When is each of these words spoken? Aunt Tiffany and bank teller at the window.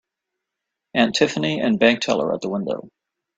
Aunt 0.95 1.13
Tiffany 1.13 1.61
and 1.61 1.77
bank 1.77 1.99
teller 2.01 2.33
at 2.33 2.41
the 2.41 2.49
window. 2.49 2.89